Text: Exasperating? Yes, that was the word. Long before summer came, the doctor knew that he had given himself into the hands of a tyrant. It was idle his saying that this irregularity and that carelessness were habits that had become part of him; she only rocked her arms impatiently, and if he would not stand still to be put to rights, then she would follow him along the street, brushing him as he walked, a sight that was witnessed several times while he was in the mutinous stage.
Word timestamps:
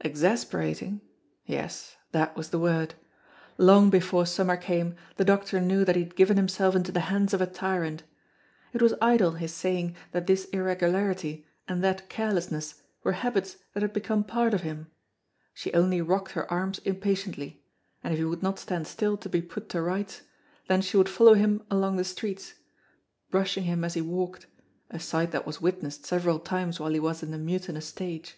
Exasperating? 0.00 1.00
Yes, 1.44 1.96
that 2.10 2.36
was 2.36 2.48
the 2.50 2.58
word. 2.58 2.96
Long 3.56 3.88
before 3.88 4.26
summer 4.26 4.56
came, 4.56 4.96
the 5.16 5.24
doctor 5.24 5.60
knew 5.60 5.84
that 5.84 5.94
he 5.94 6.02
had 6.02 6.16
given 6.16 6.36
himself 6.36 6.74
into 6.74 6.90
the 6.90 7.02
hands 7.06 7.32
of 7.32 7.40
a 7.40 7.46
tyrant. 7.46 8.02
It 8.72 8.82
was 8.82 8.94
idle 9.00 9.30
his 9.34 9.54
saying 9.54 9.94
that 10.10 10.26
this 10.26 10.46
irregularity 10.46 11.46
and 11.68 11.84
that 11.84 12.08
carelessness 12.08 12.82
were 13.04 13.12
habits 13.12 13.58
that 13.74 13.82
had 13.84 13.92
become 13.92 14.24
part 14.24 14.54
of 14.54 14.62
him; 14.62 14.88
she 15.54 15.72
only 15.72 16.00
rocked 16.02 16.32
her 16.32 16.50
arms 16.52 16.80
impatiently, 16.80 17.62
and 18.02 18.12
if 18.12 18.18
he 18.18 18.24
would 18.24 18.42
not 18.42 18.58
stand 18.58 18.88
still 18.88 19.16
to 19.18 19.28
be 19.28 19.40
put 19.40 19.68
to 19.68 19.80
rights, 19.80 20.22
then 20.66 20.80
she 20.82 20.96
would 20.96 21.08
follow 21.08 21.34
him 21.34 21.62
along 21.70 21.94
the 21.94 22.02
street, 22.02 22.56
brushing 23.30 23.62
him 23.62 23.84
as 23.84 23.94
he 23.94 24.00
walked, 24.00 24.48
a 24.90 24.98
sight 24.98 25.30
that 25.30 25.46
was 25.46 25.60
witnessed 25.60 26.04
several 26.06 26.40
times 26.40 26.80
while 26.80 26.90
he 26.90 26.98
was 26.98 27.22
in 27.22 27.30
the 27.30 27.38
mutinous 27.38 27.86
stage. 27.86 28.34